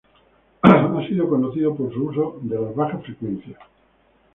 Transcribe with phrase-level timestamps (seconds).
[0.63, 3.59] Ha sido conocido por su uso de las bajas frecuencias.